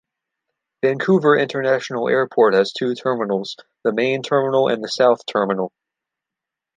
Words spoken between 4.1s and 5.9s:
Terminal and the South Terminal.